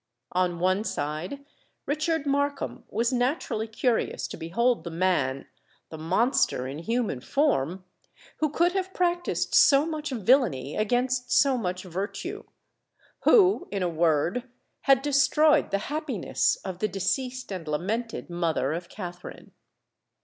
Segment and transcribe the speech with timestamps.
[0.31, 1.45] On one side
[1.85, 8.95] Richard Markham was naturally curious to behold the man,—the monster in human form,—who could have
[8.95, 16.55] practised so much villany against so much virtue—who, in a word, had destroyed the happiness
[16.65, 19.51] of the deceased and lamented mother of Katharine.